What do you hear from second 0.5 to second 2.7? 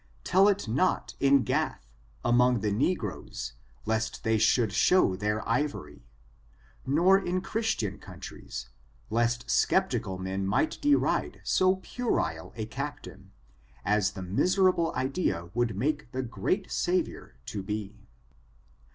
not in Gath, among